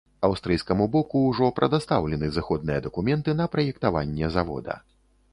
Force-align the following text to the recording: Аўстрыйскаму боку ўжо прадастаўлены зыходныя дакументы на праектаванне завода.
Аўстрыйскаму 0.27 0.85
боку 0.93 1.19
ўжо 1.25 1.49
прадастаўлены 1.59 2.29
зыходныя 2.37 2.79
дакументы 2.85 3.35
на 3.41 3.45
праектаванне 3.57 4.31
завода. 4.37 4.79